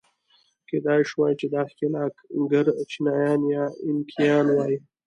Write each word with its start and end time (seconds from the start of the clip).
کېدای 0.69 1.01
شوای 1.09 1.33
چې 1.39 1.47
دا 1.53 1.61
ښکېلاکګر 1.71 2.65
چینایان 2.91 3.41
یا 3.55 3.63
اینکایان 3.85 4.47
وای. 4.51 4.75